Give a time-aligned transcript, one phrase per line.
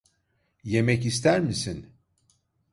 [0.63, 1.85] Yemek ister misin?